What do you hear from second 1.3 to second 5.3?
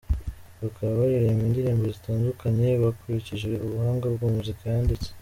indirimbo zitandukanye bakurikije ubuhanga bwa muzika yanditse.